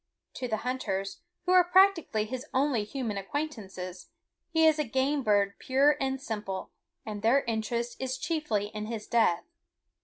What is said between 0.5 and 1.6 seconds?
hunters, who